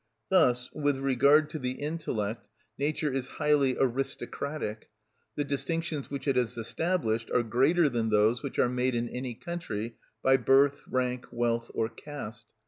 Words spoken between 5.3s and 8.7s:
The distinctions which it has established are greater than those which are